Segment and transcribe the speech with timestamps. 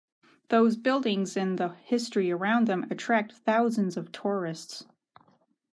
[0.49, 4.87] Those buildings and the history around them attract thousands of tourists.